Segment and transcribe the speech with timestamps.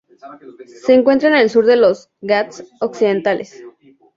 [0.83, 3.63] Se encuentra en el sur de los Ghats occidentales.